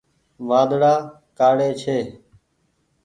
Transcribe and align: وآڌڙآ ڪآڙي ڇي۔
وآڌڙآ 0.47 0.93
ڪآڙي 1.37 1.69
ڇي۔ 1.81 1.97